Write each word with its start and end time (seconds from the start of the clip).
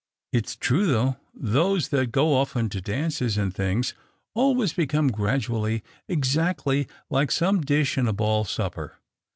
It's 0.33 0.55
true, 0.55 0.87
though, 0.87 1.17
those 1.31 1.89
that 1.89 2.11
go 2.11 2.33
often 2.33 2.69
to 2.69 2.81
dances 2.81 3.37
and 3.37 3.53
things 3.53 3.93
always 4.33 4.73
become 4.73 5.09
gradually 5.09 5.83
exactly 6.07 6.87
like 7.11 7.29
some 7.29 7.61
dish 7.61 7.99
in 7.99 8.07
a 8.07 8.13
ball 8.13 8.43
supper. 8.43 8.97